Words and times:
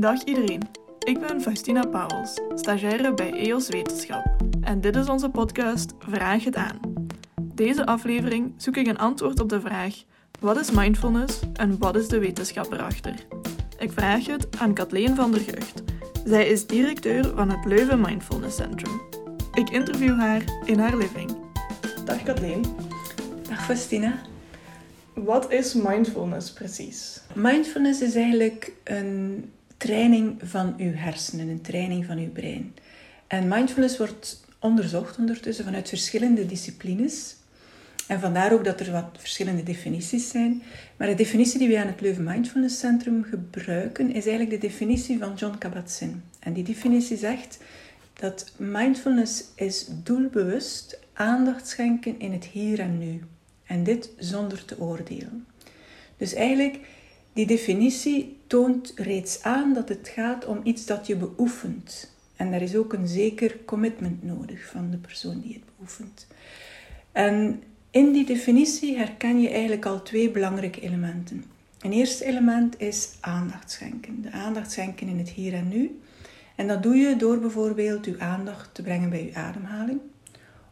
Dag 0.00 0.24
iedereen. 0.24 0.62
Ik 0.98 1.20
ben 1.20 1.40
Faustina 1.40 1.86
Pauwels, 1.86 2.40
stagiaire 2.54 3.14
bij 3.14 3.32
EOS 3.32 3.68
Wetenschap. 3.68 4.26
En 4.60 4.80
dit 4.80 4.96
is 4.96 5.08
onze 5.08 5.28
podcast 5.28 5.92
Vraag 5.98 6.44
het 6.44 6.56
aan. 6.56 6.80
Deze 7.42 7.86
aflevering 7.86 8.54
zoek 8.56 8.76
ik 8.76 8.86
een 8.86 8.98
antwoord 8.98 9.40
op 9.40 9.48
de 9.48 9.60
vraag: 9.60 9.94
wat 10.40 10.58
is 10.58 10.70
mindfulness 10.70 11.40
en 11.52 11.78
wat 11.78 11.96
is 11.96 12.08
de 12.08 12.18
wetenschap 12.18 12.72
erachter? 12.72 13.14
Ik 13.78 13.92
vraag 13.92 14.26
het 14.26 14.58
aan 14.58 14.74
Kathleen 14.74 15.14
van 15.14 15.30
der 15.30 15.40
Gucht. 15.40 15.82
Zij 16.24 16.48
is 16.48 16.66
directeur 16.66 17.34
van 17.34 17.50
het 17.50 17.64
Leuven 17.64 18.00
Mindfulness 18.00 18.56
Centrum. 18.56 19.00
Ik 19.52 19.70
interview 19.70 20.18
haar 20.18 20.42
in 20.64 20.78
haar 20.78 20.96
living. 20.96 21.36
Dag 22.04 22.22
Kathleen. 22.22 22.64
Dag 23.48 23.64
Faustina. 23.64 24.18
Wat 25.14 25.52
is 25.52 25.74
mindfulness 25.74 26.52
precies? 26.52 27.20
Mindfulness 27.34 28.00
is 28.00 28.14
eigenlijk 28.14 28.72
een 28.84 29.50
training 29.78 30.40
van 30.42 30.74
uw 30.78 30.94
hersenen, 30.94 31.48
een 31.48 31.60
training 31.60 32.04
van 32.06 32.18
uw 32.18 32.30
brein. 32.30 32.74
En 33.26 33.48
mindfulness 33.48 33.98
wordt 33.98 34.44
onderzocht 34.58 35.18
ondertussen 35.18 35.64
vanuit 35.64 35.88
verschillende 35.88 36.46
disciplines. 36.46 37.36
En 38.06 38.20
vandaar 38.20 38.52
ook 38.52 38.64
dat 38.64 38.80
er 38.80 38.92
wat 38.92 39.08
verschillende 39.18 39.62
definities 39.62 40.28
zijn. 40.28 40.62
Maar 40.96 41.08
de 41.08 41.14
definitie 41.14 41.58
die 41.58 41.68
wij 41.68 41.80
aan 41.80 41.86
het 41.86 42.00
Leuven 42.00 42.24
Mindfulness 42.24 42.78
Centrum 42.78 43.24
gebruiken 43.24 44.06
is 44.08 44.26
eigenlijk 44.26 44.60
de 44.60 44.68
definitie 44.68 45.18
van 45.18 45.34
John 45.34 45.58
Kabat-Zinn. 45.58 46.22
En 46.38 46.52
die 46.52 46.64
definitie 46.64 47.16
zegt 47.16 47.58
dat 48.12 48.52
mindfulness 48.56 49.44
is 49.54 49.86
doelbewust 50.02 50.98
aandacht 51.12 51.68
schenken 51.68 52.20
in 52.20 52.32
het 52.32 52.44
hier 52.44 52.80
en 52.80 52.98
nu. 52.98 53.20
En 53.64 53.84
dit 53.84 54.10
zonder 54.16 54.64
te 54.64 54.80
oordelen. 54.80 55.46
Dus 56.16 56.34
eigenlijk, 56.34 56.78
die 57.38 57.46
definitie 57.46 58.36
toont 58.46 58.92
reeds 58.96 59.42
aan 59.42 59.74
dat 59.74 59.88
het 59.88 60.08
gaat 60.08 60.44
om 60.44 60.60
iets 60.62 60.86
dat 60.86 61.06
je 61.06 61.16
beoefent. 61.16 62.14
En 62.36 62.52
er 62.52 62.62
is 62.62 62.76
ook 62.76 62.92
een 62.92 63.08
zeker 63.08 63.56
commitment 63.64 64.22
nodig 64.22 64.66
van 64.66 64.90
de 64.90 64.96
persoon 64.96 65.40
die 65.40 65.52
het 65.52 65.62
beoefent. 65.76 66.26
En 67.12 67.62
in 67.90 68.12
die 68.12 68.26
definitie 68.26 68.96
herken 68.96 69.40
je 69.40 69.48
eigenlijk 69.48 69.86
al 69.86 70.02
twee 70.02 70.30
belangrijke 70.30 70.80
elementen. 70.80 71.44
Een 71.80 71.92
eerste 71.92 72.24
element 72.24 72.80
is 72.80 73.16
aandacht 73.20 73.70
schenken. 73.70 74.22
De 74.22 74.30
aandacht 74.30 74.72
schenken 74.72 75.08
in 75.08 75.18
het 75.18 75.30
hier 75.30 75.54
en 75.54 75.68
nu. 75.68 76.00
En 76.56 76.66
dat 76.66 76.82
doe 76.82 76.96
je 76.96 77.16
door 77.16 77.38
bijvoorbeeld 77.38 78.06
uw 78.06 78.20
aandacht 78.20 78.74
te 78.74 78.82
brengen 78.82 79.10
bij 79.10 79.22
uw 79.22 79.42
ademhaling, 79.42 80.00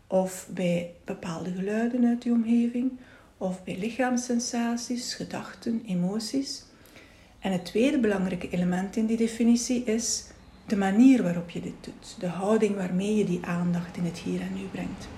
of 0.07 0.49
bij 0.51 0.91
bepaalde 1.05 1.53
geluiden 1.53 2.05
uit 2.05 2.25
uw 2.25 2.35
omgeving, 2.35 2.91
of 3.39 3.65
bij 3.65 3.79
lichaamssensaties, 3.79 5.15
gedachten, 5.15 5.83
emoties. 5.87 6.65
En 7.39 7.53
het 7.53 7.65
tweede 7.65 7.99
belangrijke 7.99 8.51
element 8.51 8.97
in 8.97 9.07
die 9.07 9.17
definitie 9.17 9.85
is 9.85 10.25
de 10.67 10.77
manier 10.77 11.23
waarop 11.23 11.51
je 11.51 11.61
dit 11.61 11.75
doet, 11.81 12.17
de 12.19 12.27
houding 12.27 12.77
waarmee 12.77 13.17
je 13.17 13.25
die 13.25 13.45
aandacht 13.45 13.97
in 13.97 14.05
het 14.05 14.19
hier 14.19 14.41
en 14.41 14.55
nu 14.55 14.63
brengt. 14.71 15.09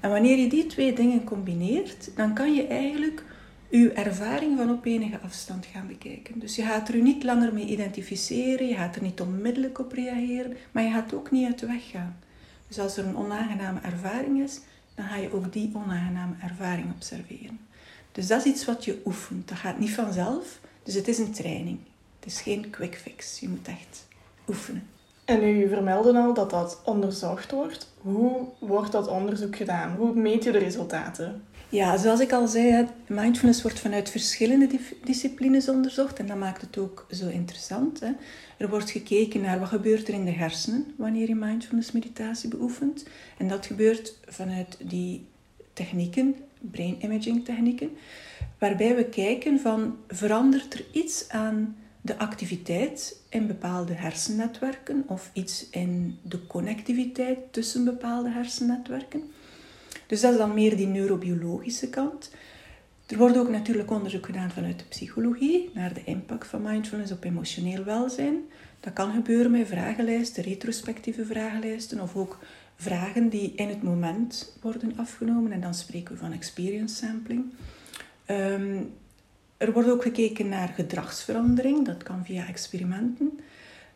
En 0.00 0.10
wanneer 0.10 0.38
je 0.38 0.48
die 0.48 0.66
twee 0.66 0.92
dingen 0.92 1.24
combineert, 1.24 2.10
dan 2.16 2.34
kan 2.34 2.54
je 2.54 2.66
eigenlijk 2.66 3.24
je 3.70 3.92
ervaring 3.92 4.56
van 4.56 4.70
op 4.70 4.84
enige 4.84 5.20
afstand 5.20 5.66
gaan 5.66 5.86
bekijken. 5.86 6.38
Dus 6.38 6.56
je 6.56 6.62
gaat 6.62 6.88
er 6.88 6.94
u 6.94 7.02
niet 7.02 7.24
langer 7.24 7.54
mee 7.54 7.66
identificeren, 7.66 8.68
je 8.68 8.74
gaat 8.74 8.96
er 8.96 9.02
niet 9.02 9.20
onmiddellijk 9.20 9.78
op 9.78 9.92
reageren, 9.92 10.56
maar 10.72 10.82
je 10.82 10.90
gaat 10.90 11.14
ook 11.14 11.30
niet 11.30 11.46
uit 11.46 11.58
de 11.58 11.66
weg 11.66 11.90
gaan. 11.90 12.16
Dus 12.68 12.78
als 12.78 12.96
er 12.96 13.06
een 13.06 13.16
onaangename 13.16 13.80
ervaring 13.80 14.42
is, 14.42 14.60
dan 14.96 15.06
ga 15.06 15.16
je 15.16 15.32
ook 15.32 15.52
die 15.52 15.70
onaangename 15.74 16.34
ervaring 16.42 16.92
observeren. 16.94 17.58
Dus 18.12 18.26
dat 18.26 18.38
is 18.38 18.52
iets 18.52 18.64
wat 18.64 18.84
je 18.84 19.02
oefent. 19.04 19.48
Dat 19.48 19.58
gaat 19.58 19.78
niet 19.78 19.94
vanzelf. 19.94 20.60
Dus 20.82 20.94
het 20.94 21.08
is 21.08 21.18
een 21.18 21.32
training. 21.32 21.78
Het 22.18 22.28
is 22.28 22.40
geen 22.40 22.70
quick 22.70 22.96
fix. 22.96 23.40
Je 23.40 23.48
moet 23.48 23.68
echt 23.68 24.06
oefenen. 24.48 24.88
En 25.24 25.42
u 25.42 25.68
vermeldde 25.68 26.18
al 26.18 26.34
dat 26.34 26.50
dat 26.50 26.80
onderzocht 26.84 27.50
wordt. 27.50 27.92
Hoe 28.00 28.48
wordt 28.58 28.92
dat 28.92 29.08
onderzoek 29.08 29.56
gedaan? 29.56 29.96
Hoe 29.96 30.14
meet 30.14 30.44
je 30.44 30.52
de 30.52 30.58
resultaten? 30.58 31.44
Ja, 31.68 31.96
zoals 31.96 32.20
ik 32.20 32.32
al 32.32 32.48
zei, 32.48 32.88
mindfulness 33.06 33.62
wordt 33.62 33.78
vanuit 33.78 34.10
verschillende 34.10 34.68
disciplines 35.04 35.68
onderzocht 35.68 36.18
en 36.18 36.26
dat 36.26 36.36
maakt 36.36 36.60
het 36.60 36.78
ook 36.78 37.06
zo 37.10 37.28
interessant. 37.28 38.00
Hè. 38.00 38.10
Er 38.56 38.68
wordt 38.68 38.90
gekeken 38.90 39.40
naar 39.40 39.58
wat 39.58 39.68
gebeurt 39.68 40.08
er 40.08 40.14
in 40.14 40.24
de 40.24 40.30
hersenen 40.30 40.94
wanneer 40.96 41.28
je 41.28 41.34
mindfulness 41.34 41.92
meditatie 41.92 42.48
beoefent. 42.48 43.06
En 43.38 43.48
dat 43.48 43.66
gebeurt 43.66 44.18
vanuit 44.26 44.76
die 44.80 45.26
technieken, 45.72 46.34
brain 46.60 47.04
imaging 47.04 47.44
technieken, 47.44 47.90
waarbij 48.58 48.96
we 48.96 49.04
kijken 49.04 49.60
van 49.60 49.96
verandert 50.08 50.74
er 50.74 50.84
iets 50.92 51.28
aan 51.28 51.76
de 52.00 52.18
activiteit 52.18 53.20
in 53.28 53.46
bepaalde 53.46 53.92
hersennetwerken 53.92 55.04
of 55.06 55.30
iets 55.32 55.70
in 55.70 56.18
de 56.22 56.46
connectiviteit 56.46 57.38
tussen 57.50 57.84
bepaalde 57.84 58.30
hersennetwerken. 58.30 59.22
Dus 60.06 60.20
dat 60.20 60.32
is 60.32 60.38
dan 60.38 60.54
meer 60.54 60.76
die 60.76 60.86
neurobiologische 60.86 61.88
kant. 61.88 62.30
Er 63.06 63.16
wordt 63.16 63.36
ook 63.36 63.48
natuurlijk 63.48 63.90
onderzoek 63.90 64.26
gedaan 64.26 64.50
vanuit 64.50 64.78
de 64.78 64.84
psychologie 64.84 65.70
naar 65.74 65.94
de 65.94 66.04
impact 66.04 66.46
van 66.46 66.62
mindfulness 66.62 67.12
op 67.12 67.24
emotioneel 67.24 67.84
welzijn. 67.84 68.36
Dat 68.80 68.92
kan 68.92 69.12
gebeuren 69.12 69.50
met 69.50 69.66
vragenlijsten, 69.66 70.42
retrospectieve 70.42 71.24
vragenlijsten 71.24 72.00
of 72.00 72.16
ook 72.16 72.38
vragen 72.76 73.28
die 73.28 73.52
in 73.56 73.68
het 73.68 73.82
moment 73.82 74.58
worden 74.62 74.92
afgenomen. 74.96 75.52
En 75.52 75.60
dan 75.60 75.74
spreken 75.74 76.14
we 76.14 76.20
van 76.20 76.32
experience 76.32 76.94
sampling. 76.94 77.44
Ehm, 78.24 78.82
er 79.56 79.72
wordt 79.72 79.90
ook 79.90 80.02
gekeken 80.02 80.48
naar 80.48 80.68
gedragsverandering, 80.68 81.86
dat 81.86 82.02
kan 82.02 82.24
via 82.24 82.46
experimenten. 82.46 83.40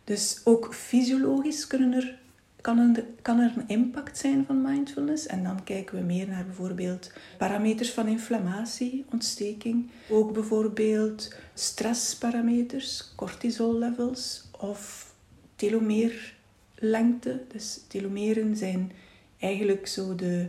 Dus 0.05 0.41
ook 0.45 0.75
fysiologisch 0.75 1.67
kunnen 1.67 1.93
er, 1.93 2.19
kan, 2.61 2.79
er, 2.79 3.05
kan 3.23 3.39
er 3.39 3.53
een 3.57 3.69
impact 3.69 4.19
zijn 4.19 4.45
van 4.47 4.63
mindfulness. 4.63 5.27
En 5.27 5.43
dan 5.43 5.65
kijken 5.65 5.99
we 5.99 6.05
meer 6.05 6.29
naar 6.29 6.45
bijvoorbeeld 6.45 7.13
parameters 7.39 7.91
van 7.91 8.09
inflammatie, 8.09 9.05
ontsteking. 9.13 9.91
Ook 10.11 10.33
bijvoorbeeld 10.33 11.35
stressparameters, 11.55 13.13
cortisol 13.17 13.79
levels 13.79 14.49
of 14.59 15.15
telomeerlengte. 15.57 17.43
Dus 17.49 17.81
telomeren 17.89 18.57
zijn 18.57 18.93
eigenlijk 19.39 19.87
zo 19.87 20.15
de... 20.15 20.49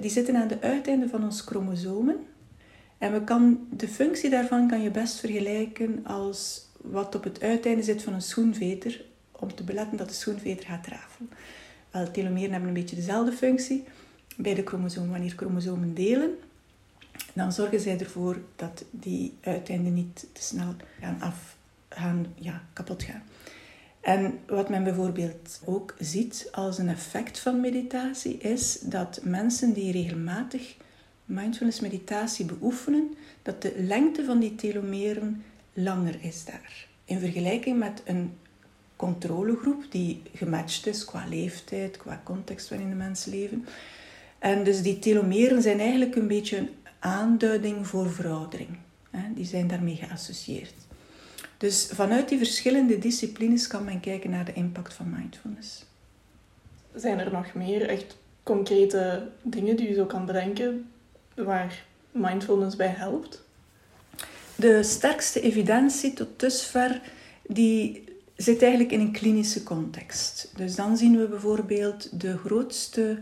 Die 0.00 0.10
zitten 0.10 0.36
aan 0.36 0.48
de 0.48 0.60
uiteinden 0.60 1.08
van 1.08 1.24
ons 1.24 1.40
chromosomen. 1.40 2.16
En 2.98 3.12
we 3.12 3.24
kan, 3.24 3.66
de 3.70 3.88
functie 3.88 4.30
daarvan 4.30 4.68
kan 4.68 4.82
je 4.82 4.90
best 4.90 5.20
vergelijken 5.20 6.06
als 6.06 6.66
wat 6.80 7.14
op 7.14 7.24
het 7.24 7.42
uiteinde 7.42 7.82
zit 7.82 8.02
van 8.02 8.12
een 8.12 8.22
schoenveter, 8.22 9.04
om 9.38 9.54
te 9.54 9.64
beletten 9.64 9.96
dat 9.96 10.08
de 10.08 10.14
schoenveter 10.14 10.66
gaat 10.66 10.86
rafelen. 10.86 11.30
Wel, 11.90 12.10
telomeren 12.10 12.50
hebben 12.50 12.68
een 12.68 12.74
beetje 12.74 12.96
dezelfde 12.96 13.32
functie 13.32 13.84
bij 14.36 14.54
de 14.54 14.64
chromosomen. 14.64 15.10
Wanneer 15.10 15.32
chromosomen 15.36 15.94
delen, 15.94 16.30
dan 17.32 17.52
zorgen 17.52 17.80
zij 17.80 17.98
ervoor 17.98 18.38
dat 18.56 18.84
die 18.90 19.34
uiteinden 19.40 19.94
niet 19.94 20.26
te 20.32 20.42
snel 20.42 20.74
gaan 21.00 21.20
af, 21.20 21.56
gaan, 21.88 22.26
ja, 22.34 22.62
kapot 22.72 23.02
gaan. 23.02 23.22
En 24.00 24.38
wat 24.46 24.68
men 24.68 24.84
bijvoorbeeld 24.84 25.60
ook 25.64 25.94
ziet 25.98 26.48
als 26.52 26.78
een 26.78 26.88
effect 26.88 27.38
van 27.38 27.60
meditatie, 27.60 28.38
is 28.38 28.78
dat 28.80 29.20
mensen 29.22 29.72
die 29.72 29.92
regelmatig 29.92 30.76
mindfulness 31.24 31.80
meditatie 31.80 32.44
beoefenen, 32.44 33.14
dat 33.42 33.62
de 33.62 33.74
lengte 33.76 34.24
van 34.24 34.38
die 34.38 34.54
telomeren 34.54 35.44
langer 35.72 36.18
is 36.20 36.44
daar. 36.44 36.86
In 37.04 37.18
vergelijking 37.18 37.78
met 37.78 38.02
een 38.04 38.32
controlegroep 38.98 39.84
die 39.90 40.22
gematcht 40.34 40.86
is 40.86 41.04
qua 41.04 41.24
leeftijd, 41.28 41.96
qua 41.96 42.20
context 42.24 42.68
waarin 42.68 42.88
de 42.88 42.94
mensen 42.94 43.30
leven. 43.30 43.66
En 44.38 44.64
dus 44.64 44.82
die 44.82 44.98
telomeren 44.98 45.62
zijn 45.62 45.80
eigenlijk 45.80 46.16
een 46.16 46.28
beetje 46.28 46.56
een 46.56 46.70
aanduiding 46.98 47.86
voor 47.86 48.10
veroudering. 48.10 48.68
Die 49.34 49.44
zijn 49.44 49.66
daarmee 49.66 49.96
geassocieerd. 49.96 50.74
Dus 51.58 51.88
vanuit 51.92 52.28
die 52.28 52.38
verschillende 52.38 52.98
disciplines 52.98 53.66
kan 53.66 53.84
men 53.84 54.00
kijken 54.00 54.30
naar 54.30 54.44
de 54.44 54.52
impact 54.52 54.94
van 54.94 55.10
mindfulness. 55.10 55.84
Zijn 56.94 57.18
er 57.18 57.32
nog 57.32 57.54
meer 57.54 57.88
echt 57.88 58.16
concrete 58.42 59.28
dingen 59.42 59.76
die 59.76 59.90
u 59.90 59.94
zo 59.94 60.04
kan 60.04 60.26
bedenken 60.26 60.90
waar 61.34 61.84
mindfulness 62.10 62.76
bij 62.76 62.94
helpt? 62.96 63.42
De 64.56 64.82
sterkste 64.82 65.40
evidentie 65.40 66.12
tot 66.12 66.40
dusver 66.40 67.00
die 67.46 68.04
zit 68.38 68.62
eigenlijk 68.62 68.92
in 68.92 69.00
een 69.00 69.12
klinische 69.12 69.62
context. 69.62 70.52
Dus 70.56 70.74
dan 70.74 70.96
zien 70.96 71.18
we 71.18 71.28
bijvoorbeeld 71.28 72.20
de 72.20 72.36
grootste 72.36 73.18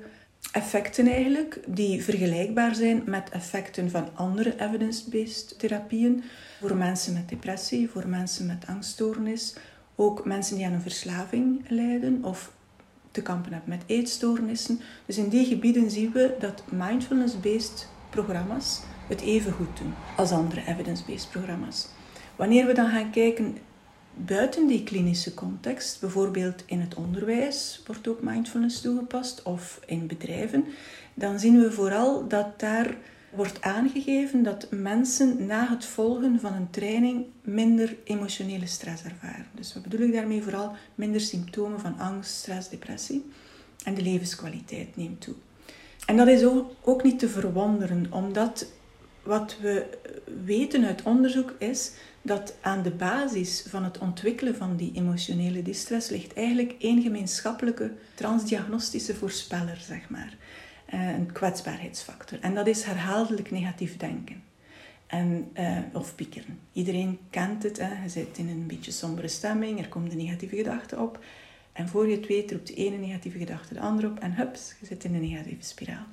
effecten 0.53 1.07
eigenlijk, 1.07 1.61
die 1.67 2.03
vergelijkbaar 2.03 2.75
zijn 2.75 3.03
met 3.07 3.31
effecten 3.31 3.91
van 3.91 4.09
andere 4.15 4.55
evidence-based 4.61 5.59
therapieën 5.59 6.23
voor 6.61 6.77
mensen 6.77 7.13
met 7.13 7.29
depressie, 7.29 7.91
voor 7.91 8.09
mensen 8.09 8.47
met 8.47 8.67
angststoornis, 8.67 9.55
ook 9.95 10.25
mensen 10.25 10.57
die 10.57 10.67
aan 10.67 10.73
een 10.73 10.81
verslaving 10.81 11.65
lijden 11.69 12.25
of 12.25 12.53
te 13.11 13.23
kampen 13.23 13.53
hebben 13.53 13.71
met 13.71 13.83
eetstoornissen. 13.87 14.81
Dus 15.07 15.17
in 15.17 15.29
die 15.29 15.47
gebieden 15.47 15.91
zien 15.91 16.13
we 16.13 16.37
dat 16.39 16.63
mindfulness-based 16.71 17.89
programma's 18.11 18.81
het 19.09 19.21
even 19.21 19.53
goed 19.53 19.79
doen 19.79 19.95
als 20.17 20.31
andere 20.31 20.63
evidence-based 20.67 21.31
programma's. 21.31 21.89
Wanneer 22.37 22.67
we 22.67 22.73
dan 22.73 22.91
gaan 22.91 23.11
kijken 23.11 23.57
buiten 24.17 24.67
die 24.67 24.83
klinische 24.83 25.35
context, 25.35 26.01
bijvoorbeeld 26.01 26.63
in 26.67 26.81
het 26.81 26.95
onderwijs 26.95 27.83
wordt 27.87 28.09
ook 28.09 28.23
mindfulness 28.23 28.81
toegepast 28.81 29.43
of 29.43 29.81
in 29.87 30.07
bedrijven, 30.07 30.65
dan 31.15 31.39
zien 31.39 31.61
we 31.61 31.73
vooral 31.73 32.29
dat 32.29 32.61
daar 32.61 32.97
wordt 33.31 33.63
aangegeven 33.63 34.43
dat 34.43 34.67
mensen 34.71 35.47
na 35.47 35.69
het 35.69 35.85
volgen 35.85 36.41
van 36.41 36.53
een 36.53 36.71
training 36.71 37.25
minder 37.43 37.97
emotionele 38.05 38.67
stress 38.67 39.03
ervaren. 39.03 39.47
Dus 39.55 39.75
wat 39.75 39.83
bedoel 39.83 40.07
ik 40.07 40.13
daarmee? 40.13 40.43
Vooral 40.43 40.73
minder 40.95 41.21
symptomen 41.21 41.81
van 41.81 41.99
angst, 41.99 42.35
stress, 42.35 42.69
depressie. 42.69 43.31
En 43.85 43.95
de 43.95 44.03
levenskwaliteit 44.03 44.97
neemt 44.97 45.21
toe. 45.21 45.35
En 46.07 46.17
dat 46.17 46.29
is 46.29 46.45
ook 46.83 47.03
niet 47.03 47.19
te 47.19 47.29
verwonderen, 47.29 48.07
omdat 48.11 48.67
wat 49.23 49.57
we 49.61 49.87
weten 50.45 50.85
uit 50.85 51.03
onderzoek 51.03 51.55
is 51.59 51.93
dat 52.27 52.55
aan 52.61 52.83
de 52.83 52.91
basis 52.91 53.65
van 53.69 53.85
het 53.85 53.99
ontwikkelen 53.99 54.57
van 54.57 54.77
die 54.77 54.93
emotionele 54.95 55.63
distress 55.63 56.09
ligt 56.09 56.35
eigenlijk 56.35 56.75
één 56.79 57.03
gemeenschappelijke 57.03 57.93
transdiagnostische 58.15 59.15
voorspeller, 59.15 59.77
zeg 59.77 60.09
maar. 60.09 60.37
Eh, 60.87 61.09
een 61.09 61.33
kwetsbaarheidsfactor. 61.33 62.41
En 62.41 62.55
dat 62.55 62.67
is 62.67 62.83
herhaaldelijk 62.83 63.51
negatief 63.51 63.97
denken. 63.97 64.43
En, 65.07 65.51
uh, 65.59 65.79
of 65.93 66.15
piekeren. 66.15 66.59
Iedereen 66.73 67.19
kent 67.31 67.63
het. 67.63 67.79
Hè. 67.79 68.03
Je 68.03 68.09
zit 68.09 68.39
in 68.39 68.49
een 68.49 68.67
beetje 68.67 68.91
sombere 68.91 69.29
stemming, 69.29 69.79
er 69.79 69.89
komt 69.89 70.11
een 70.11 70.19
negatieve 70.19 70.57
gedachte 70.57 70.99
op. 70.99 71.25
En 71.73 71.89
voor 71.89 72.09
je 72.09 72.17
het 72.17 72.27
weet 72.27 72.53
roept 72.53 72.67
de 72.67 72.75
ene 72.75 72.97
negatieve 72.97 73.39
gedachte 73.39 73.75
de 73.75 73.81
andere 73.81 74.09
op 74.09 74.19
en 74.19 74.35
hups, 74.35 74.75
je 74.81 74.87
zit 74.87 75.05
in 75.05 75.15
een 75.15 75.21
negatieve 75.21 75.65
spiraal. 75.65 76.07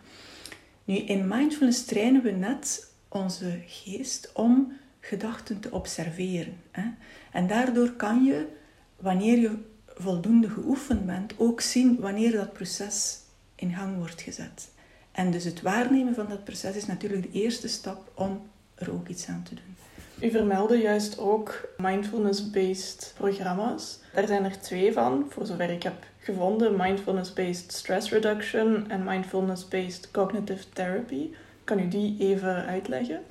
Nu, 0.84 0.96
in 0.96 1.28
mindfulness 1.28 1.86
trainen 1.86 2.24
we 2.24 2.32
net 2.32 2.92
onze 3.08 3.60
geest 3.66 4.32
om 4.34 4.74
gedachten 5.06 5.60
te 5.60 5.72
observeren. 5.72 6.58
Hè. 6.72 6.84
En 7.32 7.48
daardoor 7.48 7.92
kan 7.92 8.24
je, 8.24 8.48
wanneer 8.96 9.40
je 9.40 9.58
voldoende 9.88 10.50
geoefend 10.50 11.06
bent, 11.06 11.34
ook 11.38 11.62
zien 11.62 12.00
wanneer 12.00 12.32
dat 12.32 12.54
proces 12.54 13.20
in 13.56 13.74
gang 13.74 13.98
wordt 13.98 14.22
gezet. 14.22 14.72
En 15.12 15.32
dus 15.32 15.44
het 15.44 15.62
waarnemen 15.62 16.16
van 16.16 16.28
dat 16.30 16.44
proces 16.44 16.76
is 16.76 16.86
natuurlijk 16.86 17.22
de 17.22 17.40
eerste 17.40 17.68
stap 17.68 18.12
om 18.14 18.42
er 18.76 18.94
ook 18.94 19.08
iets 19.08 19.28
aan 19.28 19.44
te 19.44 19.56
doen. 19.56 19.76
U 20.22 20.32
vermeldde 20.32 20.78
juist 20.78 21.18
ook 21.20 21.70
mindfulness-based 21.78 23.14
programma's. 23.18 24.00
Daar 24.14 24.28
zijn 24.28 24.44
er 24.44 24.60
twee 24.60 24.94
van, 24.94 25.26
voor 25.30 25.46
zover 25.46 25.70
ik 25.70 25.84
heb 25.84 26.06
gevonden: 26.20 26.76
mindfulness-based 26.78 27.74
stress 27.74 28.12
reduction 28.12 28.90
en 28.90 29.04
mindfulness-based 29.04 30.12
cognitive 30.12 30.64
therapy. 30.74 31.30
Kan 31.64 31.80
u 31.80 31.88
die 31.88 32.16
even 32.20 32.66
uitleggen? 32.66 33.22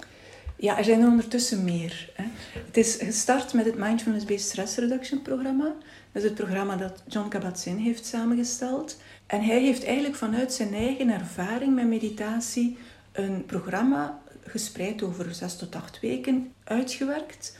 Ja, 0.63 0.79
er 0.79 0.85
zijn 0.85 1.01
er 1.01 1.09
ondertussen 1.09 1.65
meer. 1.65 2.11
Hè. 2.15 2.25
Het 2.67 2.77
is 2.77 2.97
gestart 3.01 3.53
met 3.53 3.65
het 3.65 3.77
Mindfulness-Based 3.77 4.49
Stress 4.49 4.77
Reduction 4.77 5.23
programma. 5.23 5.65
Dat 6.13 6.23
is 6.23 6.29
het 6.29 6.35
programma 6.35 6.77
dat 6.77 7.03
John 7.07 7.29
Kabat-Zinn 7.29 7.79
heeft 7.79 8.07
samengesteld. 8.07 9.01
En 9.27 9.43
hij 9.43 9.61
heeft 9.61 9.85
eigenlijk 9.85 10.15
vanuit 10.15 10.53
zijn 10.53 10.75
eigen 10.75 11.09
ervaring 11.09 11.75
met 11.75 11.87
meditatie 11.87 12.79
een 13.13 13.47
programma 13.47 14.21
gespreid 14.47 15.03
over 15.03 15.35
zes 15.35 15.57
tot 15.57 15.75
acht 15.75 16.01
weken 16.01 16.53
uitgewerkt. 16.65 17.59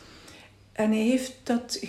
En 0.73 0.91
hij 0.91 1.03
heeft 1.03 1.33
dat 1.43 1.81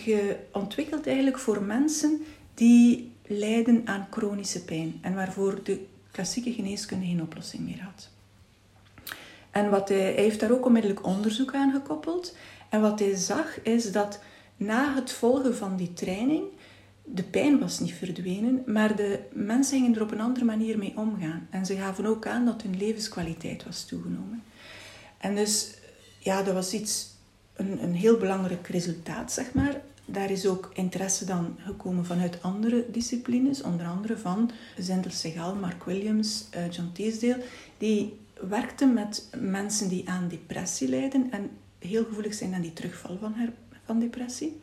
ontwikkeld 0.51 1.07
eigenlijk 1.07 1.39
voor 1.39 1.61
mensen 1.61 2.21
die 2.53 3.11
lijden 3.27 3.81
aan 3.85 4.07
chronische 4.11 4.63
pijn 4.63 4.99
en 5.01 5.13
waarvoor 5.13 5.63
de 5.63 5.85
klassieke 6.11 6.53
geneeskunde 6.53 7.05
geen 7.05 7.21
oplossing 7.21 7.63
meer 7.63 7.81
had. 7.81 8.12
En 9.53 9.69
wat 9.69 9.89
hij, 9.89 10.11
heeft 10.11 10.39
daar 10.39 10.51
ook 10.51 10.65
onmiddellijk 10.65 11.05
onderzoek 11.05 11.53
aan 11.53 11.71
gekoppeld. 11.71 12.35
En 12.69 12.81
wat 12.81 12.99
hij 12.99 13.15
zag 13.15 13.61
is 13.61 13.91
dat 13.91 14.19
na 14.57 14.95
het 14.95 15.11
volgen 15.11 15.55
van 15.55 15.75
die 15.75 15.93
training 15.93 16.43
de 17.03 17.23
pijn 17.23 17.59
was 17.59 17.79
niet 17.79 17.93
verdwenen, 17.93 18.63
maar 18.65 18.95
de 18.95 19.19
mensen 19.31 19.77
gingen 19.79 19.95
er 19.95 20.01
op 20.01 20.11
een 20.11 20.21
andere 20.21 20.45
manier 20.45 20.77
mee 20.77 20.93
omgaan. 20.95 21.47
En 21.49 21.65
ze 21.65 21.75
gaven 21.75 22.05
ook 22.05 22.27
aan 22.27 22.45
dat 22.45 22.61
hun 22.61 22.77
levenskwaliteit 22.77 23.63
was 23.63 23.85
toegenomen. 23.85 24.43
En 25.17 25.35
dus, 25.35 25.73
ja, 26.19 26.43
dat 26.43 26.53
was 26.53 26.73
iets, 26.73 27.07
een, 27.53 27.83
een 27.83 27.93
heel 27.93 28.17
belangrijk 28.17 28.67
resultaat, 28.67 29.31
zeg 29.31 29.53
maar. 29.53 29.81
Daar 30.05 30.31
is 30.31 30.45
ook 30.45 30.71
interesse 30.73 31.25
dan 31.25 31.55
gekomen 31.57 32.05
vanuit 32.05 32.41
andere 32.41 32.85
disciplines, 32.91 33.61
onder 33.61 33.85
andere 33.85 34.17
van 34.17 34.51
Zendel 34.77 35.11
Segal, 35.11 35.55
Mark 35.55 35.83
Williams, 35.83 36.45
uh, 36.55 36.71
John 36.71 36.89
Teesdale, 36.93 37.43
die 37.77 38.19
werkten 38.49 38.93
met 38.93 39.29
mensen 39.37 39.89
die 39.89 40.09
aan 40.09 40.27
depressie 40.27 40.89
lijden 40.89 41.31
en 41.31 41.49
heel 41.79 42.05
gevoelig 42.05 42.33
zijn 42.33 42.53
aan 42.53 42.61
die 42.61 42.73
terugval 42.73 43.17
van, 43.17 43.33
her, 43.33 43.53
van 43.85 43.99
depressie. 43.99 44.59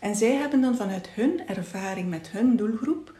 En 0.00 0.16
zij 0.16 0.34
hebben 0.34 0.60
dan 0.60 0.76
vanuit 0.76 1.08
hun 1.08 1.46
ervaring 1.46 2.08
met 2.08 2.28
hun 2.28 2.56
doelgroep 2.56 3.16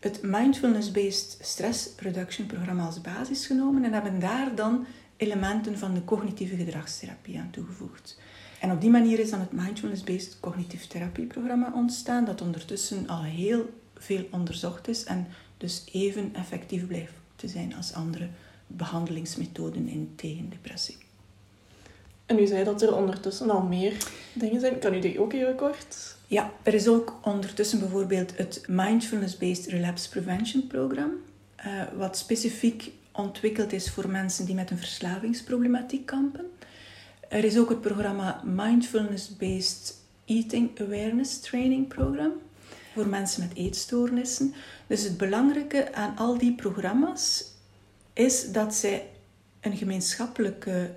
het 0.00 0.22
Mindfulness-Based 0.22 1.38
Stress 1.40 1.88
Reduction 1.96 2.46
programma 2.46 2.84
als 2.84 3.00
basis 3.00 3.46
genomen 3.46 3.84
en 3.84 3.92
hebben 3.92 4.20
daar 4.20 4.54
dan 4.54 4.86
elementen 5.16 5.78
van 5.78 5.94
de 5.94 6.04
cognitieve 6.04 6.56
gedragstherapie 6.56 7.38
aan 7.38 7.50
toegevoegd. 7.50 8.18
En 8.60 8.70
op 8.70 8.80
die 8.80 8.90
manier 8.90 9.18
is 9.18 9.30
dan 9.30 9.40
het 9.40 9.52
Mindfulness-Based 9.52 10.40
Cognitieve 10.40 10.86
Therapie-programma 10.86 11.72
ontstaan, 11.74 12.24
dat 12.24 12.40
ondertussen 12.40 13.08
al 13.08 13.22
heel 13.22 13.80
veel 13.96 14.28
onderzocht 14.30 14.88
is 14.88 15.04
en 15.04 15.26
dus 15.56 15.84
even 15.92 16.34
effectief 16.34 16.86
blijft 16.86 17.12
te 17.36 17.48
zijn 17.48 17.74
als 17.74 17.92
andere 17.92 18.28
behandelingsmethoden 18.66 19.88
in 19.88 20.12
tegen 20.16 20.50
depressie. 20.50 20.96
En 22.26 22.38
u 22.38 22.46
zei 22.46 22.64
dat 22.64 22.82
er 22.82 22.96
ondertussen 22.96 23.50
al 23.50 23.62
meer 23.62 23.96
dingen 24.32 24.60
zijn. 24.60 24.78
Kan 24.78 24.94
u 24.94 25.00
die 25.00 25.20
ook 25.20 25.32
even 25.32 25.56
kort 25.56 26.16
ja, 26.26 26.52
er 26.62 26.74
is 26.74 26.88
ook 26.88 27.18
ondertussen 27.22 27.78
bijvoorbeeld 27.78 28.36
het 28.36 28.64
Mindfulness-Based 28.68 29.66
Relapse 29.66 30.08
Prevention 30.08 30.66
Program, 30.66 31.10
uh, 31.66 31.82
wat 31.96 32.16
specifiek 32.16 32.90
ontwikkeld 33.12 33.72
is 33.72 33.90
voor 33.90 34.08
mensen 34.08 34.46
die 34.46 34.54
met 34.54 34.70
een 34.70 34.78
verslavingsproblematiek 34.78 36.06
kampen. 36.06 36.44
Er 37.28 37.44
is 37.44 37.58
ook 37.58 37.68
het 37.68 37.80
programma 37.80 38.42
Mindfulness-Based 38.44 39.94
Eating 40.24 40.80
Awareness 40.80 41.40
Training 41.40 41.88
Program 41.88 42.32
voor 42.94 43.06
mensen 43.06 43.48
met 43.48 43.56
eetstoornissen. 43.56 44.54
Dus 44.86 45.02
het 45.02 45.16
belangrijke 45.16 45.94
aan 45.94 46.16
al 46.16 46.38
die 46.38 46.54
programma's 46.54 47.44
is 48.16 48.52
dat 48.52 48.74
zij 48.74 49.08
een 49.60 49.76
gemeenschappelijke 49.76 50.94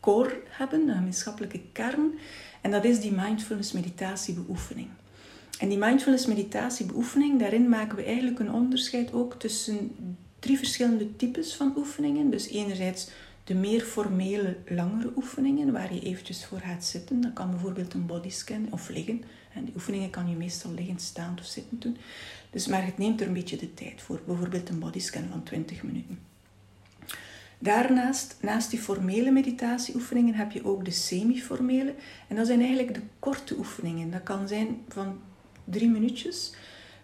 core 0.00 0.42
hebben, 0.48 0.88
een 0.88 0.94
gemeenschappelijke 0.94 1.60
kern 1.72 2.18
en 2.60 2.70
dat 2.70 2.84
is 2.84 3.00
die 3.00 3.12
mindfulness 3.12 3.72
meditatiebeoefening. 3.72 4.88
En 5.58 5.68
die 5.68 5.78
mindfulness 5.78 6.26
meditatiebeoefening, 6.26 7.40
daarin 7.40 7.68
maken 7.68 7.96
we 7.96 8.04
eigenlijk 8.04 8.38
een 8.38 8.52
onderscheid 8.52 9.12
ook 9.12 9.34
tussen 9.34 9.96
drie 10.38 10.56
verschillende 10.56 11.16
types 11.16 11.54
van 11.54 11.72
oefeningen. 11.76 12.30
Dus 12.30 12.48
enerzijds 12.48 13.10
de 13.44 13.54
meer 13.54 13.80
formele, 13.80 14.56
langere 14.68 15.12
oefeningen, 15.16 15.72
waar 15.72 15.94
je 15.94 16.00
eventjes 16.00 16.44
voor 16.44 16.58
gaat 16.58 16.84
zitten. 16.84 17.20
Dat 17.20 17.32
kan 17.32 17.50
bijvoorbeeld 17.50 17.94
een 17.94 18.06
bodyscan 18.06 18.66
of 18.70 18.88
liggen. 18.88 19.24
En 19.56 19.64
die 19.64 19.74
oefeningen 19.74 20.10
kan 20.10 20.28
je 20.28 20.36
meestal 20.36 20.72
liggend, 20.72 21.02
staand 21.02 21.40
of 21.40 21.46
zittend 21.46 21.82
doen. 21.82 21.96
Dus, 22.50 22.66
maar 22.66 22.84
het 22.84 22.98
neemt 22.98 23.20
er 23.20 23.26
een 23.26 23.32
beetje 23.32 23.56
de 23.56 23.74
tijd 23.74 24.02
voor. 24.02 24.20
Bijvoorbeeld 24.26 24.68
een 24.68 24.78
bodyscan 24.78 25.28
van 25.30 25.42
20 25.42 25.82
minuten. 25.82 26.18
Daarnaast, 27.58 28.36
naast 28.40 28.70
die 28.70 28.78
formele 28.78 29.30
meditatieoefeningen, 29.30 30.34
heb 30.34 30.52
je 30.52 30.64
ook 30.64 30.84
de 30.84 30.90
semi-formele. 30.90 31.94
En 32.28 32.36
dat 32.36 32.46
zijn 32.46 32.60
eigenlijk 32.60 32.94
de 32.94 33.02
korte 33.18 33.56
oefeningen. 33.56 34.10
Dat 34.10 34.22
kan 34.22 34.48
zijn 34.48 34.82
van 34.88 35.20
drie 35.64 35.88
minuutjes, 35.88 36.52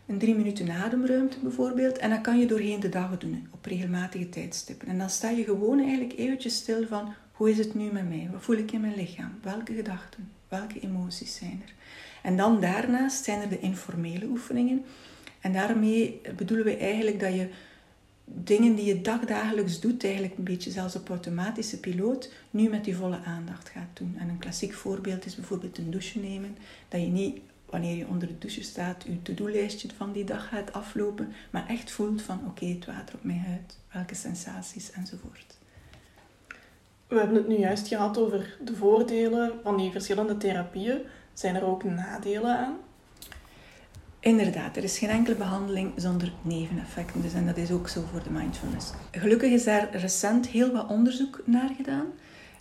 een 0.07 0.19
drie 0.19 0.35
minuten 0.35 0.71
ademruimte 0.71 1.37
bijvoorbeeld. 1.43 1.99
En 1.99 2.11
dat 2.11 2.21
kan 2.21 2.39
je 2.39 2.47
doorheen 2.47 2.81
de 2.81 2.89
dag 2.89 3.19
doen, 3.19 3.49
op 3.51 3.65
regelmatige 3.65 4.29
tijdstippen. 4.29 4.89
En 4.89 4.99
dan 4.99 5.11
sta 5.11 5.31
je 5.31 5.45
gewoon 5.45 5.79
eigenlijk 5.79 6.19
eventjes 6.19 6.57
stil 6.57 6.87
van, 6.87 7.15
hoe 7.33 7.51
is 7.51 7.59
het 7.59 7.75
nu 7.75 7.93
met 7.93 8.09
mij? 8.09 8.29
Wat 8.33 8.43
voel 8.43 8.57
ik 8.57 8.73
in 8.73 8.81
mijn 8.81 8.97
lichaam? 8.97 9.39
Welke 9.43 9.75
gedachten? 9.75 10.31
Welke 10.53 10.81
emoties 10.81 11.37
zijn 11.37 11.63
er? 11.67 11.73
En 12.23 12.37
dan 12.37 12.61
daarnaast 12.61 13.25
zijn 13.25 13.41
er 13.41 13.49
de 13.49 13.61
informele 13.61 14.27
oefeningen. 14.27 14.85
En 15.41 15.53
daarmee 15.53 16.21
bedoelen 16.37 16.65
we 16.65 16.77
eigenlijk 16.77 17.21
dat 17.21 17.35
je 17.35 17.49
dingen 18.25 18.75
die 18.75 18.85
je 18.85 19.01
dagdagelijks 19.01 19.81
doet, 19.81 20.05
eigenlijk 20.05 20.39
een 20.39 20.45
beetje 20.45 20.71
zelfs 20.71 20.97
op 20.97 21.09
automatische 21.09 21.81
piloot, 21.81 22.33
nu 22.51 22.69
met 22.69 22.85
die 22.85 22.97
volle 22.97 23.21
aandacht 23.25 23.69
gaat 23.69 23.97
doen. 23.97 24.17
En 24.19 24.29
een 24.29 24.39
klassiek 24.39 24.73
voorbeeld 24.73 25.25
is 25.25 25.35
bijvoorbeeld 25.35 25.79
een 25.79 25.91
douche 25.91 26.19
nemen, 26.19 26.57
dat 26.89 27.01
je 27.01 27.07
niet 27.07 27.41
wanneer 27.67 27.97
je 27.97 28.07
onder 28.07 28.29
de 28.29 28.39
douche 28.39 28.63
staat, 28.63 29.05
je 29.07 29.23
to-do-lijstje 29.23 29.89
van 29.97 30.13
die 30.13 30.25
dag 30.25 30.49
gaat 30.49 30.73
aflopen, 30.73 31.33
maar 31.51 31.69
echt 31.69 31.91
voelt 31.91 32.23
van 32.23 32.41
oké, 32.47 32.67
het 32.67 32.87
water 32.87 33.15
op 33.15 33.25
mijn 33.25 33.41
huid, 33.41 33.79
welke 33.93 34.15
sensaties 34.15 34.91
enzovoort. 34.91 35.61
We 37.13 37.19
hebben 37.19 37.37
het 37.37 37.49
nu 37.49 37.59
juist 37.59 37.89
gehad 37.89 38.19
over 38.19 38.57
de 38.65 38.75
voordelen 38.77 39.53
van 39.63 39.77
die 39.77 39.91
verschillende 39.91 40.37
therapieën. 40.37 40.99
Zijn 41.33 41.55
er 41.55 41.65
ook 41.65 41.85
nadelen 41.85 42.59
aan? 42.59 42.77
Inderdaad, 44.21 44.77
er 44.77 44.85
is 44.85 44.99
geen 44.99 45.09
enkele 45.09 45.37
behandeling 45.37 45.93
zonder 45.97 46.33
neveneffecten. 46.43 47.23
Dus, 47.23 47.33
en 47.33 47.47
dat 47.47 47.57
is 47.57 47.71
ook 47.71 47.89
zo 47.89 48.03
voor 48.11 48.23
de 48.23 48.31
mindfulness. 48.31 48.91
Gelukkig 49.11 49.51
is 49.51 49.65
daar 49.65 49.97
recent 49.97 50.47
heel 50.47 50.73
wat 50.73 50.89
onderzoek 50.89 51.43
naar 51.45 51.71
gedaan. 51.77 52.07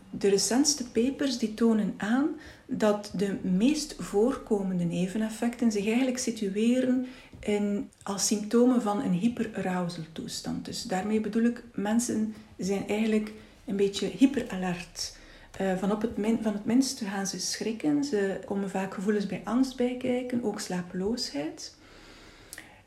de 0.10 0.30
recentste 0.30 0.92
papers 0.92 1.38
die 1.38 1.54
tonen 1.54 1.94
aan 1.98 2.28
dat 2.66 3.12
de 3.16 3.38
meest 3.42 3.96
voorkomende 4.00 4.84
neveneffecten 4.84 5.72
zich 5.72 5.88
eigenlijk 5.88 6.18
situeren 6.18 7.06
in, 7.40 7.90
als 8.04 8.28
symptomen 8.28 8.82
van 8.82 9.02
een 9.02 9.14
hyperarousal 9.14 10.04
toestand. 10.12 10.66
Dus 10.66 10.84
daarmee 10.84 11.22
bedoel 11.22 11.44
ik, 11.44 11.64
mensen 11.74 12.34
zijn 12.58 12.88
eigenlijk 12.88 13.32
een 13.66 13.76
beetje 13.76 14.08
hyperalert. 14.08 15.20
Uh, 15.62 15.78
van, 15.78 15.92
op 15.92 16.02
het 16.02 16.18
min, 16.18 16.40
van 16.42 16.54
het 16.54 16.66
minst 16.66 17.02
gaan 17.02 17.28
ze 17.28 17.40
schrikken. 17.40 18.04
Ze 18.04 18.40
komen 18.46 18.70
vaak 18.70 18.94
gevoelens 18.94 19.26
bij 19.26 19.42
angst 19.44 19.76
bij 19.76 19.98
kijken, 19.98 20.44
ook 20.44 20.60
slapeloosheid. 20.60 21.76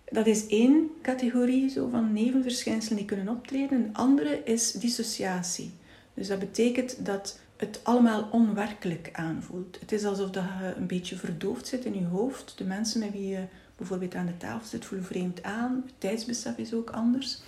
Dat 0.05 0.27
is 0.27 0.47
één 0.47 0.91
categorie 1.03 1.69
zo 1.71 1.89
van 1.89 2.13
nevenverschijnselen 2.13 2.97
die 2.97 3.07
kunnen 3.07 3.29
optreden. 3.29 3.79
Een 3.79 3.95
andere 3.95 4.43
is 4.45 4.73
dissociatie. 4.73 5.73
Dus 6.15 6.29
dat 6.29 6.39
betekent 6.39 7.05
dat 7.05 7.39
het 7.57 7.81
allemaal 7.83 8.29
onwerkelijk 8.31 9.09
aanvoelt. 9.13 9.81
Het 9.81 9.93
is 9.93 10.05
alsof 10.05 10.31
dat 10.31 10.45
je 10.45 10.75
een 10.77 10.87
beetje 10.87 11.17
verdoofd 11.17 11.67
zit 11.67 11.85
in 11.85 11.99
je 11.99 12.07
hoofd. 12.07 12.55
De 12.57 12.65
mensen 12.65 13.01
met 13.01 13.13
wie 13.13 13.29
je 13.29 13.45
bijvoorbeeld 13.77 14.15
aan 14.15 14.27
de 14.27 14.37
tafel 14.37 14.67
zit 14.69 14.85
voelen 14.85 15.07
vreemd 15.07 15.43
aan. 15.43 15.83
Het 15.87 15.95
tijdsbesef 15.99 16.57
is 16.57 16.75
ook 16.75 16.91
anders. 16.91 17.43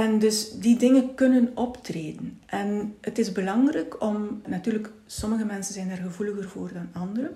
En 0.00 0.18
dus 0.18 0.50
die 0.50 0.76
dingen 0.76 1.14
kunnen 1.14 1.50
optreden. 1.54 2.40
En 2.46 2.94
het 3.00 3.18
is 3.18 3.32
belangrijk 3.32 4.02
om, 4.02 4.42
natuurlijk, 4.46 4.90
sommige 5.06 5.44
mensen 5.44 5.74
zijn 5.74 5.88
daar 5.88 5.96
gevoeliger 5.96 6.48
voor 6.48 6.72
dan 6.72 6.88
anderen. 6.92 7.30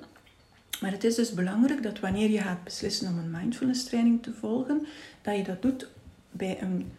Maar 0.81 0.91
het 0.91 1.05
is 1.05 1.15
dus 1.15 1.33
belangrijk 1.33 1.83
dat 1.83 2.01
wanneer 2.01 2.31
je 2.31 2.41
gaat 2.41 2.65
beslissen 2.65 3.09
om 3.09 3.19
een 3.19 3.31
mindfulness 3.31 3.85
training 3.85 4.23
te 4.23 4.33
volgen, 4.33 4.87
dat 5.23 5.37
je 5.37 5.43
dat 5.43 5.63
doet 5.63 5.89
bij 6.31 6.63
een 6.63 6.93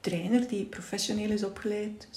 trainer 0.00 0.48
die 0.48 0.64
professioneel 0.64 1.30
is 1.30 1.44
opgeleid, 1.44 2.08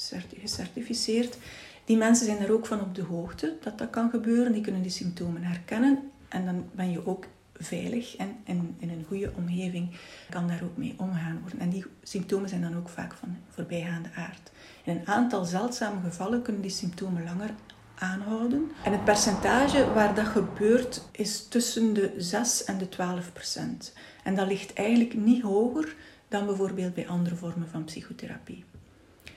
gecertificeerd. 0.42 1.38
Die 1.86 1.98
mensen 1.98 2.26
zijn 2.26 2.40
er 2.40 2.52
ook 2.52 2.66
van 2.66 2.82
op 2.82 2.96
de 2.96 3.04
hoogte 3.04 3.58
dat 3.62 3.78
dat 3.78 3.90
kan 3.90 4.10
gebeuren. 4.10 4.52
Die 4.52 4.62
kunnen 4.62 4.82
die 4.82 4.92
symptomen 4.92 5.44
herkennen. 5.44 6.12
En 6.28 6.46
dan 6.46 6.66
ben 6.72 6.92
je 6.92 7.08
ook 7.08 7.26
veilig 7.60 8.16
en 8.16 8.36
in, 8.44 8.76
in 8.80 8.90
een 8.90 9.06
goede 9.08 9.32
omgeving 9.36 9.90
kan 10.30 10.48
daar 10.48 10.62
ook 10.64 10.78
mee 10.78 10.96
omgaan 10.98 11.40
worden. 11.42 11.60
En 11.60 11.70
die 11.70 11.86
symptomen 12.04 12.50
zijn 12.50 12.62
dan 12.62 12.78
ook 12.78 12.90
vaak 12.90 13.14
van 13.14 13.38
voorbijgaande 13.50 14.10
aard. 14.16 14.52
In 14.84 14.96
een 14.96 15.08
aantal 15.08 15.46
zeldzame 15.46 16.02
gevallen 16.04 16.42
kunnen 16.42 16.62
die 16.62 16.72
symptomen 16.72 17.24
langer 17.24 17.50
aanhouden. 17.96 18.72
En 18.84 18.92
het 18.92 19.04
percentage 19.04 19.94
waar 19.94 20.16
dat 20.16 20.26
gebeurt 20.26 21.08
is 21.12 21.48
tussen 21.48 21.94
de 21.94 22.14
6 22.18 22.64
en 22.64 22.78
de 22.78 22.90
12 22.90 23.34
procent. 23.34 23.94
En 24.24 24.36
dat 24.36 24.48
ligt 24.48 24.74
eigenlijk 24.74 25.14
niet 25.16 25.42
hoger 25.42 25.96
dan 26.28 26.46
bijvoorbeeld 26.46 26.94
bij 26.94 27.08
andere 27.08 27.36
vormen 27.36 27.68
van 27.70 27.84
psychotherapie. 27.84 28.64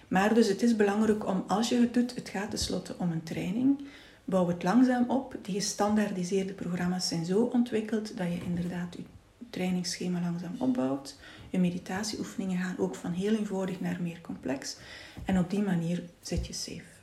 Maar 0.09 0.35
dus 0.35 0.49
het 0.49 0.63
is 0.63 0.77
belangrijk 0.77 1.27
om, 1.27 1.45
als 1.47 1.69
je 1.69 1.81
het 1.81 1.95
doet, 1.95 2.15
het 2.15 2.29
gaat 2.29 2.51
tenslotte 2.51 2.95
om 2.99 3.13
een 3.13 3.23
training, 3.23 3.81
bouw 4.25 4.49
het 4.49 4.63
langzaam 4.63 5.05
op. 5.09 5.37
Die 5.43 5.55
gestandaardiseerde 5.55 6.53
programma's 6.53 7.09
zijn 7.09 7.25
zo 7.25 7.43
ontwikkeld 7.53 8.17
dat 8.17 8.27
je 8.27 8.45
inderdaad 8.45 8.95
je 8.97 9.03
trainingsschema 9.51 10.21
langzaam 10.21 10.55
opbouwt. 10.59 11.17
Je 11.51 11.59
meditatieoefeningen 11.59 12.59
gaan 12.59 12.79
ook 12.79 12.95
van 12.95 13.13
heel 13.13 13.35
eenvoudig 13.35 13.81
naar 13.81 13.99
meer 14.01 14.21
complex. 14.21 14.77
En 15.25 15.39
op 15.39 15.51
die 15.51 15.63
manier 15.63 16.03
zit 16.21 16.47
je 16.47 16.53
safe. 16.53 16.99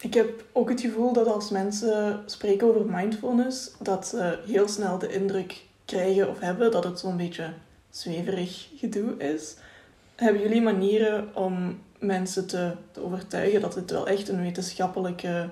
Ik 0.00 0.14
heb 0.14 0.44
ook 0.52 0.68
het 0.68 0.80
gevoel 0.80 1.12
dat 1.12 1.26
als 1.26 1.50
mensen 1.50 2.22
spreken 2.26 2.66
over 2.66 2.86
mindfulness, 2.86 3.70
dat 3.78 4.06
ze 4.06 4.38
heel 4.46 4.68
snel 4.68 4.98
de 4.98 5.12
indruk 5.12 5.64
krijgen 5.84 6.28
of 6.28 6.40
hebben 6.40 6.70
dat 6.70 6.84
het 6.84 6.98
zo'n 6.98 7.16
beetje 7.16 7.52
zweverig 7.90 8.68
gedoe 8.76 9.16
is. 9.16 9.56
Hebben 10.16 10.42
jullie 10.42 10.62
manieren 10.62 11.36
om 11.36 11.78
mensen 12.00 12.46
te, 12.46 12.72
te 12.92 13.04
overtuigen 13.04 13.60
dat 13.60 13.74
het 13.74 13.90
wel 13.90 14.08
echt 14.08 14.28
een, 14.28 14.40
wetenschappelijke, 14.40 15.48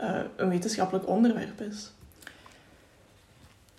uh, 0.00 0.20
een 0.36 0.48
wetenschappelijk 0.48 1.08
onderwerp 1.08 1.60
is? 1.60 1.90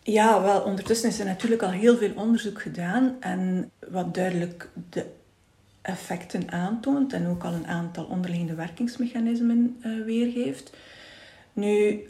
Ja, 0.03 0.41
wel, 0.41 0.61
ondertussen 0.61 1.09
is 1.09 1.19
er 1.19 1.25
natuurlijk 1.25 1.61
al 1.61 1.69
heel 1.69 1.97
veel 1.97 2.11
onderzoek 2.15 2.61
gedaan 2.61 3.15
en 3.19 3.71
wat 3.89 4.13
duidelijk 4.13 4.69
de 4.89 5.05
effecten 5.81 6.51
aantoont 6.51 7.13
en 7.13 7.27
ook 7.27 7.43
al 7.43 7.53
een 7.53 7.67
aantal 7.67 8.05
onderliggende 8.05 8.55
werkingsmechanismen 8.55 9.81
uh, 9.85 10.05
weergeeft. 10.05 10.75
Nu, 11.53 12.07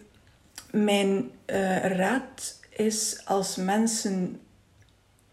mijn 0.72 1.32
uh, 1.46 1.86
raad 1.86 2.60
is 2.70 3.22
als 3.26 3.56
mensen 3.56 4.40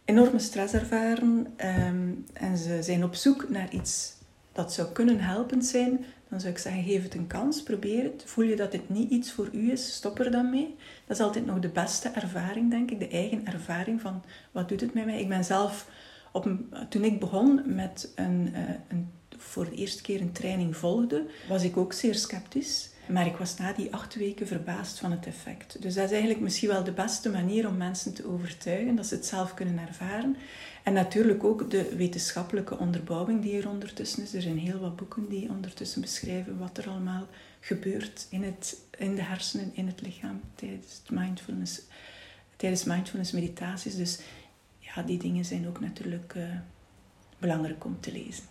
enorme 0.04 0.38
stress 0.38 0.74
ervaren 0.74 1.54
um, 1.86 2.24
en 2.32 2.56
ze 2.56 2.82
zijn 2.82 3.04
op 3.04 3.14
zoek 3.14 3.48
naar 3.48 3.70
iets 3.70 4.13
dat 4.54 4.72
zou 4.72 4.88
kunnen 4.92 5.20
helpend 5.20 5.64
zijn, 5.64 6.04
dan 6.28 6.40
zou 6.40 6.52
ik 6.52 6.58
zeggen, 6.58 6.82
geef 6.82 7.02
het 7.02 7.14
een 7.14 7.26
kans, 7.26 7.62
probeer 7.62 8.02
het. 8.02 8.22
Voel 8.26 8.44
je 8.44 8.56
dat 8.56 8.72
dit 8.72 8.88
niet 8.88 9.10
iets 9.10 9.32
voor 9.32 9.48
u 9.52 9.70
is, 9.70 9.94
stop 9.94 10.18
er 10.18 10.30
dan 10.30 10.50
mee. 10.50 10.76
Dat 11.06 11.16
is 11.16 11.22
altijd 11.22 11.46
nog 11.46 11.58
de 11.58 11.68
beste 11.68 12.08
ervaring, 12.08 12.70
denk 12.70 12.90
ik, 12.90 12.98
de 12.98 13.08
eigen 13.08 13.46
ervaring 13.46 14.00
van 14.00 14.22
wat 14.52 14.68
doet 14.68 14.80
het 14.80 14.94
met 14.94 15.04
mij. 15.04 15.20
Ik 15.20 15.28
ben 15.28 15.44
zelf, 15.44 15.88
op 16.32 16.48
toen 16.88 17.04
ik 17.04 17.20
begon 17.20 17.62
met 17.64 18.12
een, 18.14 18.48
uh, 18.52 18.58
een, 18.88 19.10
voor 19.38 19.64
de 19.64 19.76
eerste 19.76 20.02
keer 20.02 20.20
een 20.20 20.32
training 20.32 20.76
volgde, 20.76 21.26
was 21.48 21.62
ik 21.62 21.76
ook 21.76 21.92
zeer 21.92 22.14
sceptisch. 22.14 22.92
Maar 23.06 23.26
ik 23.26 23.36
was 23.36 23.56
na 23.56 23.72
die 23.72 23.94
acht 23.94 24.14
weken 24.14 24.46
verbaasd 24.46 24.98
van 24.98 25.10
het 25.10 25.26
effect. 25.26 25.82
Dus 25.82 25.94
dat 25.94 26.04
is 26.04 26.10
eigenlijk 26.10 26.40
misschien 26.40 26.68
wel 26.68 26.84
de 26.84 26.92
beste 26.92 27.30
manier 27.30 27.68
om 27.68 27.76
mensen 27.76 28.14
te 28.14 28.26
overtuigen, 28.26 28.96
dat 28.96 29.06
ze 29.06 29.14
het 29.14 29.26
zelf 29.26 29.54
kunnen 29.54 29.78
ervaren. 29.78 30.36
En 30.84 30.92
natuurlijk 30.92 31.44
ook 31.44 31.70
de 31.70 31.96
wetenschappelijke 31.96 32.78
onderbouwing 32.78 33.42
die 33.42 33.60
er 33.60 33.68
ondertussen 33.68 34.22
is. 34.22 34.34
Er 34.34 34.42
zijn 34.42 34.58
heel 34.58 34.78
wat 34.78 34.96
boeken 34.96 35.28
die 35.28 35.48
ondertussen 35.50 36.00
beschrijven 36.00 36.58
wat 36.58 36.78
er 36.78 36.88
allemaal 36.88 37.26
gebeurt 37.60 38.26
in, 38.30 38.42
het, 38.42 38.80
in 38.98 39.14
de 39.14 39.22
hersenen, 39.22 39.70
in 39.74 39.86
het 39.86 40.00
lichaam 40.00 40.40
tijdens 40.54 41.02
mindfulness, 41.10 41.80
tijdens 42.56 42.84
mindfulness 42.84 43.32
meditaties. 43.32 43.96
Dus 43.96 44.18
ja, 44.78 45.02
die 45.02 45.18
dingen 45.18 45.44
zijn 45.44 45.68
ook 45.68 45.80
natuurlijk 45.80 46.34
uh, 46.36 46.44
belangrijk 47.38 47.84
om 47.84 47.96
te 48.00 48.12
lezen. 48.12 48.44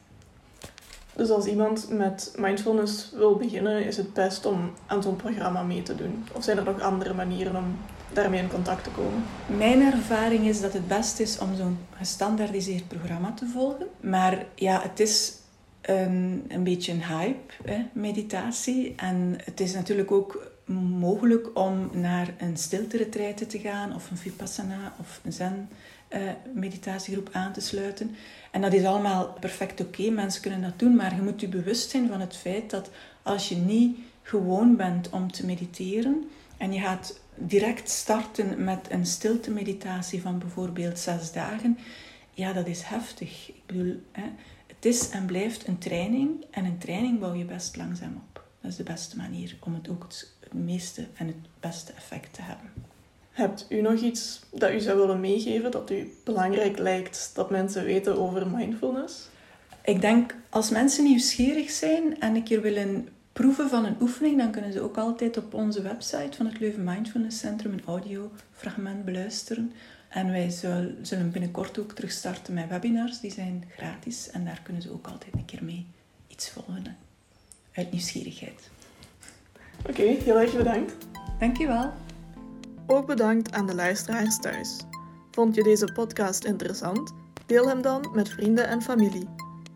Dus 1.16 1.30
als 1.30 1.46
iemand 1.46 1.90
met 1.90 2.34
mindfulness 2.38 3.12
wil 3.12 3.36
beginnen, 3.36 3.86
is 3.86 3.98
het 3.98 4.14
best 4.14 4.46
om 4.46 4.74
aan 4.86 5.04
zo'n 5.04 5.16
programma 5.16 5.64
mee 5.64 5.84
te 5.84 5.96
doen? 5.96 6.26
Of 6.34 6.44
zijn 6.44 6.58
er 6.58 6.64
nog 6.64 6.82
andere 6.82 7.14
manieren 7.14 7.56
om 7.56 7.78
daarmee 8.16 8.42
in 8.42 8.50
contact 8.50 8.84
te 8.84 8.90
komen? 8.90 9.24
Mijn 9.58 9.82
ervaring 9.82 10.48
is 10.48 10.62
dat 10.62 10.74
het 10.74 10.88
best 10.88 11.20
is 11.20 11.40
om 11.40 11.56
zo'n 11.56 11.78
gestandaardiseerd 11.98 12.88
programma 12.88 13.34
te 13.34 13.46
volgen. 13.46 13.88
Maar 14.00 14.46
ja, 14.56 14.82
het 14.82 15.00
is 15.00 15.34
een, 15.82 16.46
een 16.48 16.64
beetje 16.64 16.92
een 16.92 17.04
hype, 17.06 17.54
hè, 17.64 17.86
meditatie. 17.94 18.94
En 18.96 19.38
het 19.44 19.60
is 19.60 19.74
natuurlijk 19.74 20.12
ook 20.12 20.52
mogelijk 21.00 21.58
om 21.58 21.90
naar 21.94 22.34
een 22.38 22.58
stilte 22.58 23.10
te 23.10 23.60
gaan, 23.60 23.96
of 23.96 24.12
een 24.12 24.18
vipassana 24.18 24.94
of 25.00 25.20
een 25.24 25.34
zen 25.34 25.70
uh, 26.10 26.20
meditatiegroep 26.54 27.30
aan 27.32 27.54
te 27.54 27.62
sluiten. 27.62 28.16
En 28.52 28.62
dat 28.62 28.74
is 28.74 28.86
allemaal 28.86 29.38
perfect 29.40 29.82
oké, 29.82 30.10
mensen 30.10 30.42
kunnen 30.42 30.62
dat 30.62 30.80
doen, 30.80 30.96
maar 30.96 31.16
je 31.16 31.22
moet 31.22 31.42
je 31.42 31.48
bewust 31.48 31.90
zijn 31.90 32.08
van 32.08 32.20
het 32.20 32.36
feit 32.36 32.70
dat 32.70 32.90
als 33.22 33.50
je 33.50 33.56
niet 33.56 33.98
gewoon 34.22 34.76
bent 34.76 35.10
om 35.10 35.32
te 35.32 35.46
mediteren 35.46 36.24
en 36.58 36.74
je 36.74 36.80
gaat 36.80 37.20
direct 37.36 37.90
starten 37.90 38.64
met 38.64 38.88
een 38.90 39.06
stilte 39.06 39.52
meditatie 39.52 40.22
van 40.22 40.40
bijvoorbeeld 40.40 41.00
zes 41.00 41.32
dagen, 41.32 41.78
ja, 42.32 42.54
dat 42.54 42.68
is 42.68 42.82
heftig. 42.82 43.50
Ik 43.50 43.66
bedoel, 43.66 44.02
hè, 44.12 44.24
het 44.68 44.86
is 44.86 45.10
en 45.10 45.26
blijft 45.26 45.68
een 45.68 45.78
training 45.78 46.46
en 46.52 46.66
een 46.66 46.78
training 46.78 47.20
bouw 47.20 47.34
je 47.34 47.46
best 47.46 47.76
langzaam 47.76 48.22
op. 48.30 48.44
Dat 48.62 48.72
is 48.72 48.78
de 48.78 48.84
beste 48.84 49.18
manier 49.18 49.58
om 49.60 49.74
het 49.74 49.90
ook 49.90 50.08
het 50.40 50.54
meeste 50.54 51.08
en 51.16 51.28
het 51.28 51.36
beste 51.60 51.92
effect 51.94 52.34
te 52.34 52.42
hebben. 52.42 52.72
Hebt 53.32 53.66
u 53.70 53.82
nog 53.82 54.00
iets 54.00 54.46
dat 54.52 54.72
u 54.72 54.80
zou 54.80 55.00
willen 55.00 55.20
meegeven 55.20 55.72
dat 55.72 55.92
u 55.92 56.14
belangrijk 56.24 56.78
lijkt 56.78 57.32
dat 57.34 57.50
mensen 57.50 57.84
weten 57.84 58.18
over 58.18 58.48
mindfulness? 58.48 59.30
Ik 59.84 60.02
denk 60.02 60.36
als 60.50 60.70
mensen 60.70 61.04
nieuwsgierig 61.04 61.72
zijn 61.72 62.20
en 62.20 62.36
een 62.36 62.44
keer 62.44 62.62
willen 62.62 63.08
proeven 63.34 63.70
van 63.70 63.86
een 63.86 64.02
oefening, 64.02 64.38
dan 64.38 64.52
kunnen 64.52 64.74
ze 64.74 64.82
ook 64.82 64.98
altijd 64.98 65.38
op 65.38 65.54
onze 65.54 65.82
website 65.82 66.38
van 66.38 66.46
het 66.46 66.60
Leuven 66.60 66.84
Mindfulness 66.84 67.40
Centrum 67.40 67.74
een 67.74 67.86
audiofragment 67.86 69.06
beluisteren. 69.06 69.74
En 70.10 70.32
wij 70.32 70.50
zullen 71.02 71.32
binnenkort 71.32 71.80
ook 71.80 71.92
terug 71.92 72.12
starten 72.12 72.54
met 72.54 72.70
webinars, 72.70 73.20
die 73.20 73.32
zijn 73.32 73.64
gratis. 73.78 74.30
En 74.30 74.46
daar 74.46 74.60
kunnen 74.64 74.82
ze 74.82 74.92
ook 74.94 75.08
altijd 75.08 75.34
een 75.34 75.46
keer 75.46 75.64
mee 75.64 75.86
iets 76.28 76.50
volgen. 76.50 76.98
Uit 77.74 77.92
nieuwsgierigheid. 77.92 78.70
Oké, 79.90 80.02
heel 80.02 80.40
erg 80.40 80.58
bedankt. 80.58 80.94
Dankjewel. 81.40 81.94
Ook 82.88 83.08
bedankt 83.08 83.52
aan 83.52 83.66
de 83.66 83.76
luisteraars 83.76 84.40
thuis. 84.40 84.80
Vond 85.32 85.56
je 85.56 85.64
deze 85.64 85.92
podcast 85.94 86.44
interessant? 86.44 87.14
Deel 87.46 87.68
hem 87.68 87.82
dan 87.82 88.10
met 88.14 88.30
vrienden 88.30 88.68
en 88.68 88.82
familie. 88.82 89.28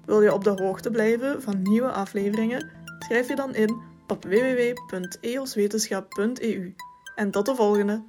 Wil 0.06 0.22
je 0.22 0.34
op 0.34 0.44
de 0.44 0.50
hoogte 0.50 0.90
blijven 0.90 1.42
van 1.42 1.62
nieuwe 1.62 1.92
afleveringen? 1.92 2.77
Schrijf 3.08 3.28
je 3.28 3.36
dan 3.36 3.56
in 3.56 3.82
op 4.08 4.24
www.eoswetenschap.eu. 4.24 6.76
En 7.16 7.32
tot 7.32 7.46
de 7.46 7.56
volgende! 7.56 8.04